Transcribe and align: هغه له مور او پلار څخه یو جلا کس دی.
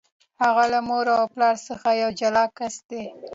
هغه 0.41 0.63
له 0.73 0.79
مور 0.87 1.05
او 1.17 1.23
پلار 1.33 1.55
څخه 1.67 1.89
یو 2.01 2.09
جلا 2.19 2.45
کس 2.57 2.75
دی. 2.89 3.03